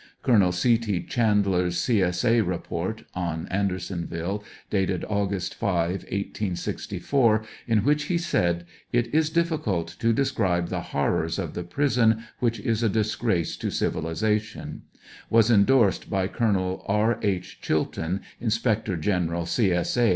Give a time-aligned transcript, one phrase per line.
[0.23, 0.79] Colonel C.
[0.79, 1.03] T.
[1.03, 2.01] Chandler's C.
[2.01, 2.25] S.
[2.25, 2.41] A.
[2.41, 5.53] report on Andersonville, dated Aug.
[5.53, 11.61] 5, 1864, in which he said: 'Tt is difficult to describe the horrors of the
[11.61, 14.81] prison, which is a disgrace to civilization,"
[15.29, 16.83] was endorsed by Col.
[16.87, 17.19] R.
[17.21, 19.71] H, Chilton, Inspector General C.
[19.71, 19.95] S.
[19.97, 20.09] A.